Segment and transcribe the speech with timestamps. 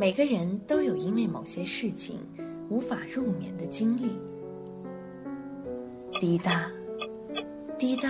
[0.00, 2.20] 每个人都有因为某些事情
[2.70, 4.18] 无法入眠的经历。
[6.18, 6.72] 滴答，
[7.76, 8.08] 滴答，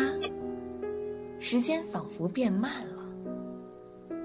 [1.40, 4.16] 时间仿佛变慢了。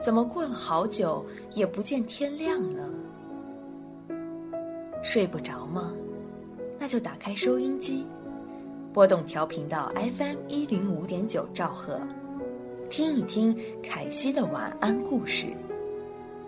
[0.00, 2.94] 怎么过了好久也不见天亮呢？
[5.02, 5.92] 睡不着吗？
[6.78, 8.06] 那就打开收音机，
[8.92, 12.00] 拨动调频到 FM 一零五点九兆赫，
[12.88, 15.48] 听一听凯西的晚安故事，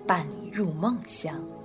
[0.07, 1.56] 伴你入梦乡。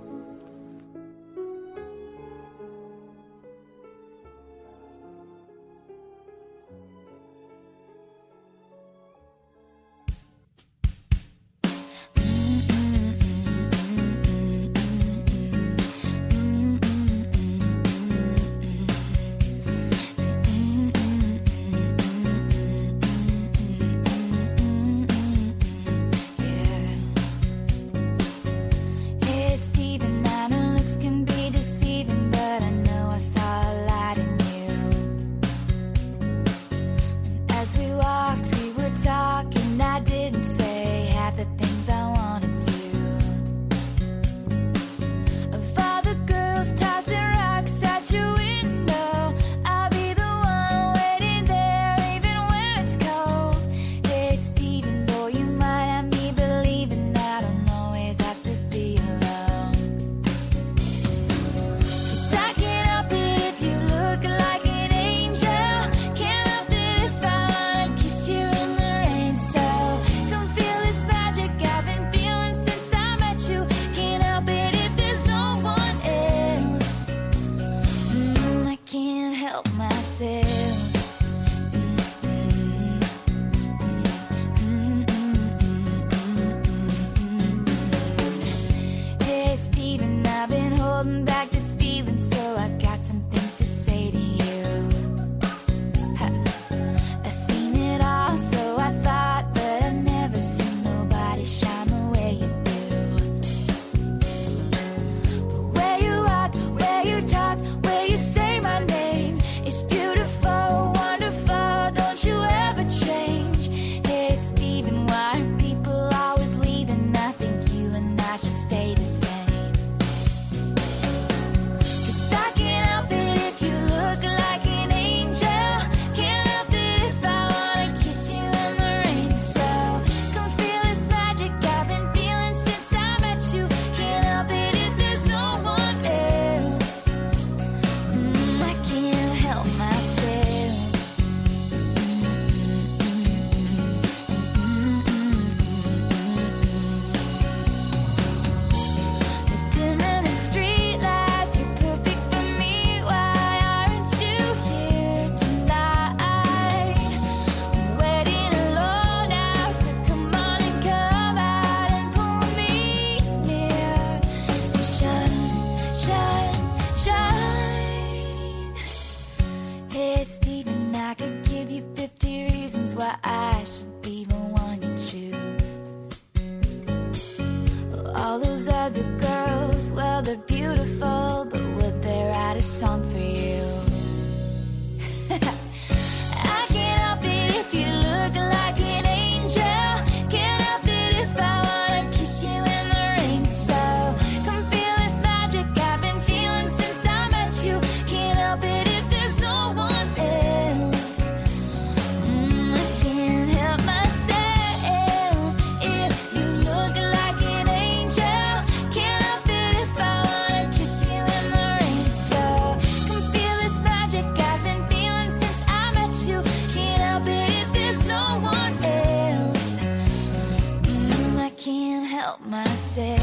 [222.40, 223.21] myself.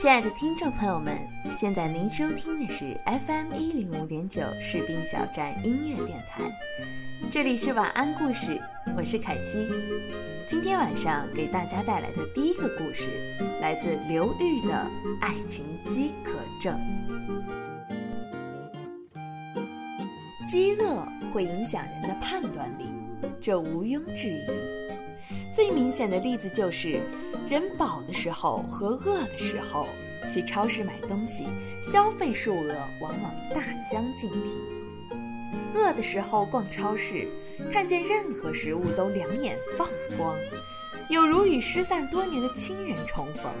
[0.00, 1.14] 亲爱的听众朋友们，
[1.54, 6.50] 现在您收听的是 FM 一零五点九士兵小站音乐电台，
[7.30, 8.58] 这里是晚安故事，
[8.96, 9.68] 我是凯西。
[10.46, 13.10] 今天晚上给大家带来的第一个故事，
[13.60, 14.72] 来自刘玉的
[15.20, 16.32] 《爱情饥渴
[16.62, 16.80] 症》。
[20.48, 22.86] 饥饿会影响人的判断力，
[23.38, 24.79] 这毋庸置疑。
[25.52, 27.00] 最明显的例子就是，
[27.48, 29.88] 人饱的时候和饿的时候
[30.28, 31.46] 去超市买东西，
[31.82, 34.56] 消费数额往往大相径庭。
[35.74, 37.26] 饿的时候逛超市，
[37.72, 40.36] 看见任何食物都两眼放光，
[41.08, 43.52] 有如与失散多年的亲人重逢，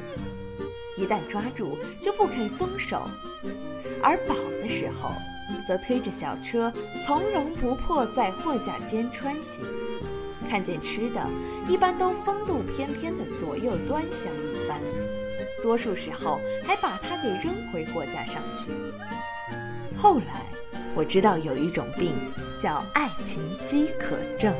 [0.96, 2.98] 一旦抓住就不肯松手；
[4.00, 5.10] 而饱的时候，
[5.66, 6.72] 则推着小车
[7.04, 9.64] 从容不迫在货架间穿行。
[10.50, 11.24] 看见吃的，
[11.68, 14.80] 一般都风度翩翩地左右端详一番，
[15.62, 18.72] 多数时候还把它给扔回货架上去。
[19.96, 20.44] 后来
[20.96, 22.14] 我知道有一种病
[22.58, 24.52] 叫爱情饥渴症。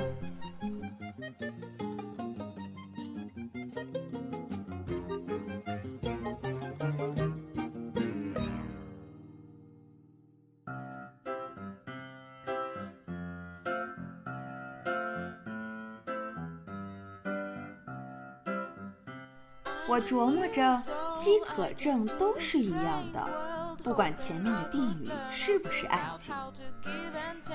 [20.01, 20.77] 琢磨着，
[21.17, 26.35] 饥渴症都是一样的，不管前面的定语是不是爱情。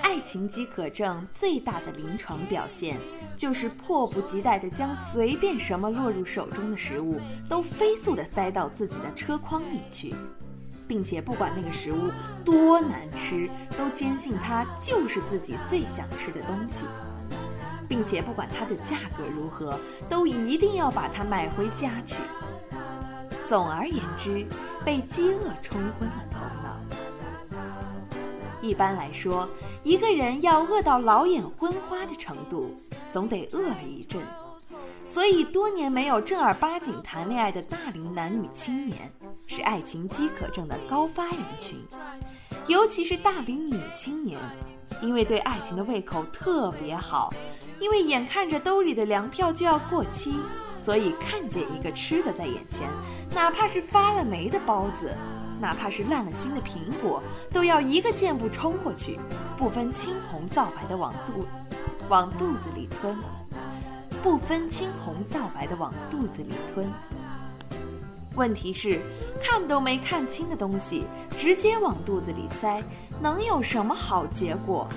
[0.01, 2.97] 爱情饥渴症最大的临床表现，
[3.37, 7.19] 就是迫不及待地将随便什么落入手中的食物，
[7.49, 10.13] 都飞速地塞到自己的车筐里去，
[10.87, 12.11] 并且不管那个食物
[12.43, 16.85] 多难吃，都坚信它就是自己最想吃的东西。
[17.87, 19.79] 并且不管它的价格如何，
[20.09, 22.15] 都一定要把它买回家去。
[23.47, 24.45] 总而言之，
[24.83, 26.79] 被饥饿冲昏了头脑。
[28.61, 29.47] 一般来说，
[29.83, 32.73] 一个人要饿到老眼昏花的程度，
[33.13, 34.21] 总得饿了一阵。
[35.07, 39.11] 所以，多年没有正儿八经谈恋爱的大龄男女青年，
[39.45, 41.77] 是爱情饥渴症的高发人群。
[42.65, 44.39] 尤其是大龄女青年，
[45.03, 47.31] 因为对爱情的胃口特别好。
[47.79, 50.35] 因为眼看着兜里的粮票就要过期，
[50.81, 52.89] 所以看见一个吃的在眼前，
[53.33, 55.15] 哪怕是发了霉的包子，
[55.59, 59.19] 哪怕是烂了心的苹果，都要一个箭步冲过去，
[59.57, 61.45] 不分青红皂白的往肚，
[62.09, 63.17] 往肚子里吞，
[64.23, 66.91] 不分青红皂白的往肚子里吞。
[68.35, 69.01] 问题是，
[69.41, 71.05] 看都没看清的东西，
[71.37, 72.83] 直接往肚子里塞，
[73.21, 74.87] 能有什么好结果？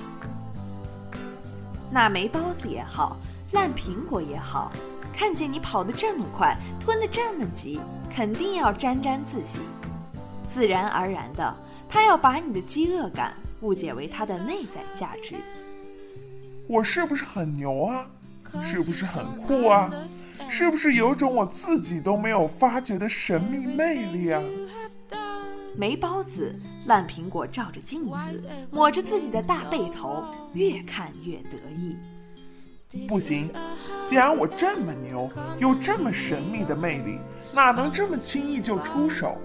[1.90, 3.16] 那枚包子也好，
[3.52, 4.70] 烂苹果也好，
[5.12, 7.80] 看见你跑得这么快，吞得这么急，
[8.14, 9.62] 肯定要沾沾自喜。
[10.52, 11.56] 自然而然的，
[11.88, 15.36] 他要把你的饥饿感误解为他的内在价值。
[16.66, 18.06] 我是不是很牛啊？
[18.62, 19.90] 是不是很酷啊？
[20.48, 24.42] 是不是有种我自己都没有发觉的神秘魅力啊？
[25.78, 31.96] 霉包子、烂苹果照着镜子，抹着自己的大背头，越看越得意。
[33.06, 33.48] 不行，
[34.04, 37.20] 既然我这么牛，有这么神秘的魅力，
[37.54, 39.40] 哪能这么轻易就出手？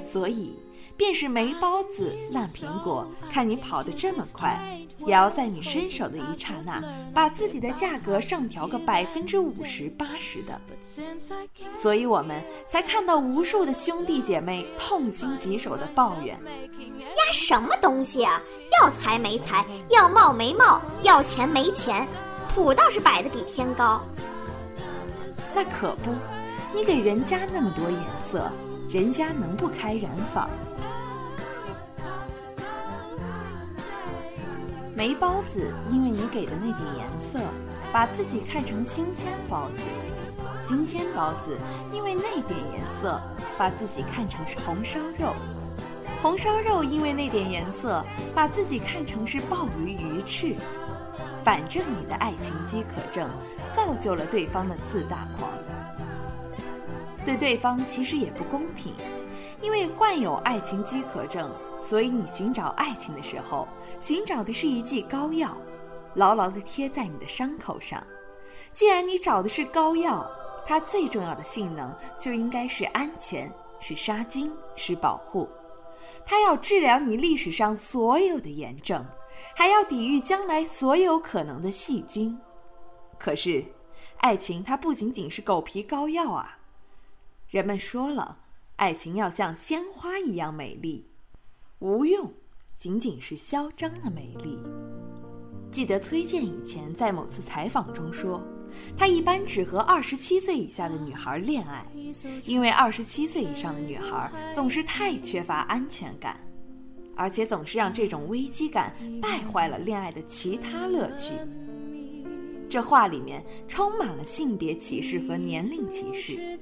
[0.00, 0.61] 所以。
[0.96, 4.60] 便是霉包子、烂苹果，看你跑得这么快，
[4.98, 6.82] 也要在你伸手的一刹那，
[7.14, 10.60] 把自己的价格上调个百分之五十、八十的。
[11.74, 16.38] 所以我们才看到无数的兄弟姐妹痛心疾首的抱怨
[17.00, 18.40] ：“呀，什么东西啊？
[18.80, 22.06] 要财没财，要貌没貌，要钱没钱，
[22.54, 24.00] 谱倒是摆的比天高。”
[25.54, 26.10] 那可不，
[26.74, 28.50] 你给人家那么多颜色，
[28.88, 30.48] 人家能不开染坊？
[35.02, 37.40] 霉包子，因为你给的那点颜色，
[37.92, 39.82] 把自己看成新鲜包子；
[40.64, 41.58] 新鲜包子，
[41.92, 43.20] 因为那点颜色，
[43.58, 45.34] 把自己看成是红烧肉；
[46.22, 48.00] 红烧肉，因为那点颜色，
[48.32, 50.54] 把自己看成是鲍鱼鱼翅。
[51.42, 53.28] 反正你的爱情饥渴症，
[53.74, 55.50] 造就了对方的自大狂，
[57.24, 58.94] 对对方其实也不公平，
[59.62, 61.50] 因为患有爱情饥渴症。
[61.78, 63.66] 所以你寻找爱情的时候，
[63.98, 65.56] 寻找的是一剂膏药，
[66.14, 68.06] 牢牢地贴在你的伤口上。
[68.72, 70.30] 既然你找的是膏药，
[70.64, 75.48] 它最重要的性能就应该是安全，是杀菌，是保护。
[76.24, 79.04] 它要治疗你历史上所有的炎症，
[79.56, 82.38] 还要抵御将来所有可能的细菌。
[83.18, 83.64] 可是，
[84.18, 86.58] 爱情它不仅仅是狗皮膏药啊！
[87.48, 88.38] 人们说了，
[88.76, 91.06] 爱情要像鲜花一样美丽，
[91.78, 92.32] 无用
[92.74, 94.58] 仅仅是嚣张的美丽。
[95.70, 98.42] 记得崔健以前在某次采访中说，
[98.96, 101.86] 他一般只和二十七岁以下的女孩恋爱，
[102.44, 106.40] 因为二十七岁以上的女孩总是太缺乏安全感，
[107.14, 111.32] 而且总是让这种危机感败坏了恋爱的其他乐趣。
[112.68, 116.58] 这话里面充满了性别歧视和年龄歧视，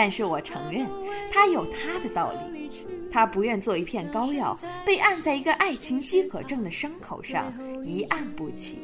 [0.00, 0.86] 但是我承认，
[1.32, 2.70] 他有他的道理。
[3.10, 7.52] 他不愿做一片膏药，被按在一个爱情饥渴症的伤口上，
[7.82, 8.78] 一按不起。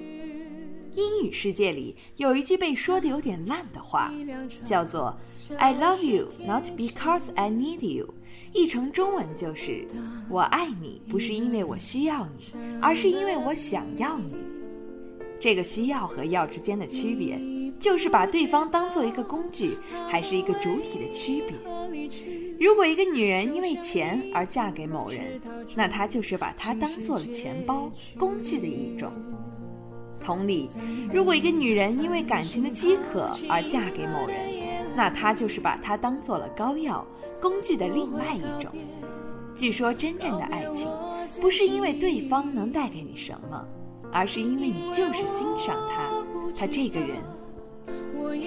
[0.97, 4.13] 英语世界里有一句被说的有点烂的话，
[4.65, 5.17] 叫做
[5.57, 8.13] "I love you not because I need you"，
[8.53, 9.87] 译成中文就是
[10.29, 12.53] “我爱你不是因为我需要你，
[12.83, 14.35] 而是因为我想要你”。
[15.39, 17.41] 这个需要和要之间的区别，
[17.79, 19.77] 就是把对方当做一个工具，
[20.09, 21.55] 还是一个主体的区别。
[22.59, 25.41] 如果一个女人因为钱而嫁给某人，
[25.75, 29.13] 那她就是把他当做了钱包、工具的一种。
[30.21, 30.69] 同理，
[31.13, 34.39] 如果一个女人因为感情的饥渴而嫁给某人，
[34.97, 37.07] 那她就是把他当做了膏药、
[37.41, 38.73] 工具的另外一种。
[39.55, 40.91] 据说，真正的爱情，
[41.41, 43.67] 不是因为对方能带给你什么。
[44.17, 46.09] 而是因为你就是欣赏他，
[46.55, 47.17] 他这个人。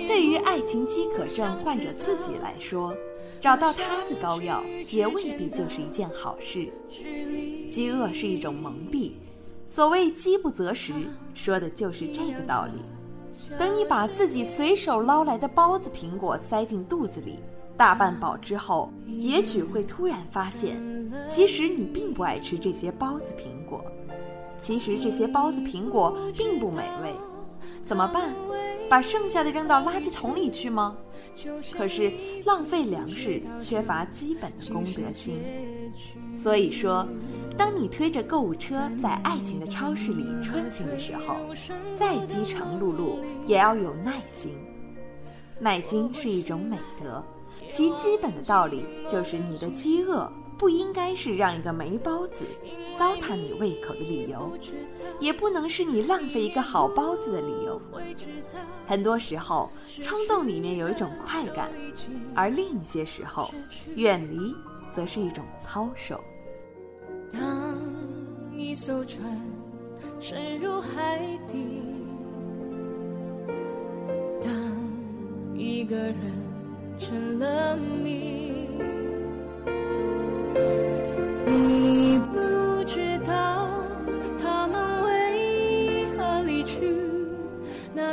[0.07, 2.95] 对于爱情饥渴症患者自己来说，
[3.39, 6.67] 找到他的膏药也未必就是一件好事。
[7.71, 9.11] 饥饿是一种蒙蔽，
[9.67, 10.93] 所谓饥不择食，
[11.33, 12.81] 说的就是这个道理。
[13.57, 17.39] 等你把自己随手捞来的包子、苹果塞进肚子里，
[17.77, 20.81] 大半饱之后，也许会突然发现，
[21.29, 23.83] 其实你并不爱吃这些包子、苹果。
[24.59, 27.13] 其实这些包子、苹果并不美味，
[27.85, 28.33] 怎么办？
[28.89, 30.97] 把剩下的扔到垃圾桶里去吗？
[31.73, 32.11] 可是
[32.45, 35.39] 浪费粮食，缺乏基本的公德心。
[36.35, 37.07] 所以说，
[37.57, 41.35] 当你推着购物车在爱情的超市里穿行的时候，
[41.95, 44.53] 再饥肠辘辘，也要有耐心。
[45.59, 47.23] 耐心是一种美德，
[47.69, 50.31] 其基本的道理就是你的饥饿。
[50.57, 52.43] 不应该是让一个没包子
[52.97, 54.51] 糟蹋你胃口的理由，
[55.19, 57.81] 也不能是你浪费一个好包子的理由。
[58.85, 59.69] 很多时候，
[60.01, 61.69] 冲动里面有一种快感，
[62.33, 63.53] 而另一些时候，
[63.95, 64.55] 远离
[64.95, 66.19] 则是一种操守。
[67.31, 67.75] 当
[68.55, 69.21] 一艘船
[70.19, 71.81] 沉入海底，
[74.41, 74.51] 当
[75.55, 76.15] 一个人
[76.97, 78.65] 成了谜。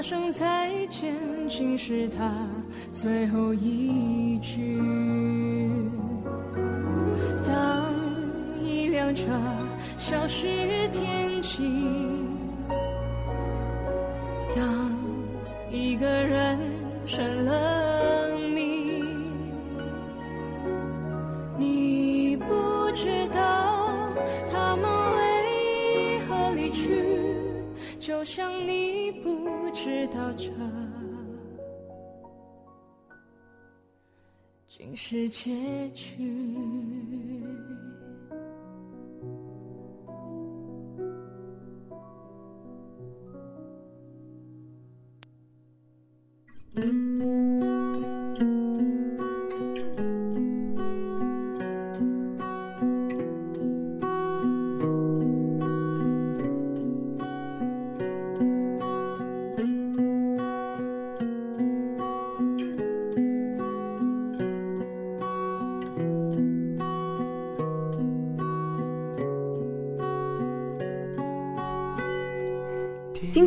[0.06, 1.14] 声再见
[1.48, 2.30] 竟是他
[2.92, 4.78] 最后一句。
[7.42, 7.90] 当
[8.62, 9.30] 一辆车
[9.96, 10.46] 消失
[10.92, 11.23] 天
[34.76, 36.24] 竟是结局。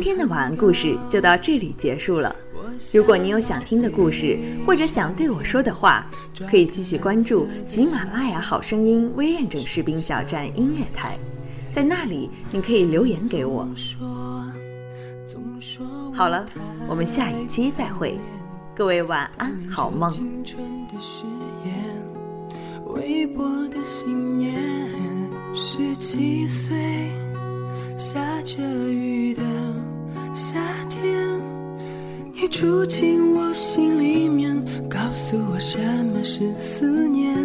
[0.08, 2.34] 今天的晚安故事就到这里结束了。
[2.94, 6.10] 如果你有想听的故事，或者想对我说的话，
[6.50, 11.18] 可以继续关注喜马拉雅好声音微认证士兵小站音乐台，
[11.70, 13.68] 在那里你可以留言给我。
[16.14, 16.46] 好了，
[16.88, 18.18] 我们下一期再会，
[18.74, 20.10] 各位晚安，好梦。
[25.52, 27.10] 十七岁，
[27.98, 29.42] 下着雨的。
[30.32, 30.54] 夏
[30.88, 31.40] 天，
[32.32, 34.56] 你住进我心里面，
[34.88, 35.78] 告诉我什
[36.12, 37.36] 么是思念。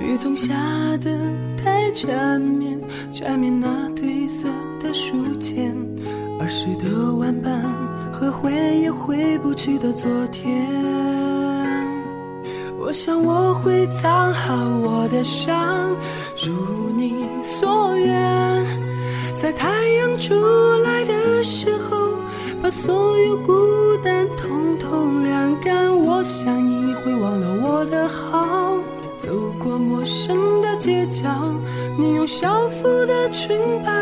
[0.00, 0.54] 雨总下
[1.02, 1.10] 得
[1.56, 2.78] 太缠绵，
[3.12, 4.48] 缠绵那褪色
[4.80, 5.74] 的书签，
[6.38, 7.62] 儿时的玩伴
[8.12, 10.66] 和回也回不去的昨天。
[12.78, 15.90] 我想我会藏好我的伤，
[16.46, 18.64] 如你所愿，
[19.40, 20.34] 在太阳出
[20.84, 21.12] 来的
[21.46, 21.96] 时候，
[22.60, 23.52] 把所有孤
[24.02, 25.96] 单统统晾干。
[25.96, 28.76] 我想你会忘了我的好，
[29.20, 31.22] 走过陌生的街角，
[31.96, 33.92] 你用校服的裙摆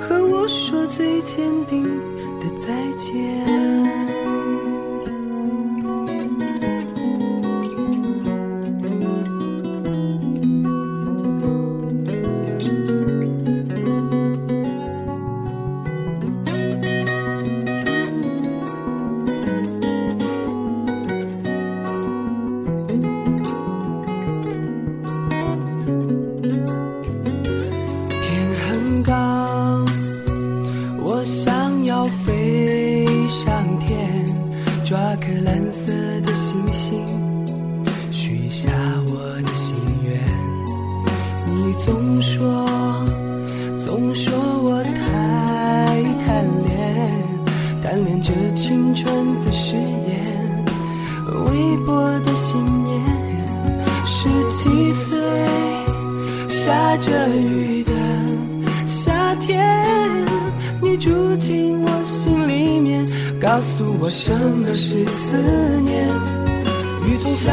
[0.00, 1.84] 和我说最坚定
[2.40, 3.87] 的再见。
[48.58, 49.06] 青春
[49.44, 50.64] 的誓言，
[51.46, 53.00] 微薄的信念。
[54.04, 55.16] 十七岁。
[56.48, 57.92] 下着雨的
[58.88, 59.56] 夏天，
[60.82, 63.06] 你住进我心里面，
[63.40, 65.36] 告诉我什么是思
[65.80, 66.08] 念。
[67.06, 67.52] 雨总下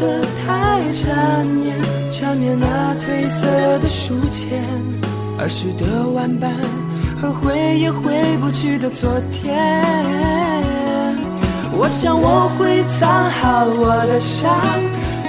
[0.00, 1.76] 得太缠绵，
[2.12, 4.62] 缠绵那褪色的书签，
[5.36, 6.52] 儿时的玩伴
[7.20, 10.23] 和回也回不去的昨天。
[11.84, 14.50] 我想我会藏好我的伤，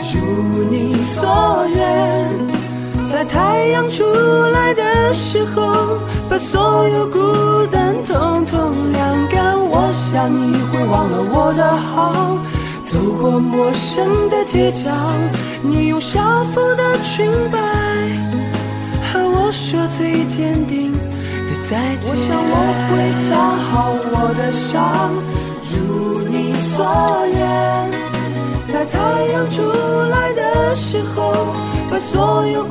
[0.01, 3.11] 如你所愿。
[3.11, 4.05] 在太阳出
[4.53, 9.59] 来的时候，把所有孤单统统晾干。
[9.67, 12.37] 我想你会忘了我的好，
[12.85, 14.89] 走过陌生的街角，
[15.61, 16.21] 你用校
[16.53, 17.59] 服的裙摆
[19.11, 22.07] 和我说最坚定的再见。
[22.07, 22.55] 我想我
[22.87, 22.95] 会
[23.27, 25.11] 藏好我的伤，
[25.69, 26.04] 如
[26.75, 27.91] 所愿。
[28.67, 29.61] 在太阳出
[30.11, 31.75] 来的时候。
[31.89, 32.63] 把所有